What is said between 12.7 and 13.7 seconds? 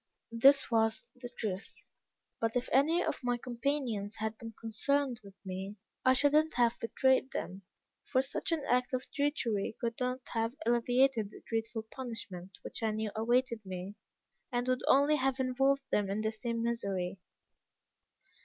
I knew awaited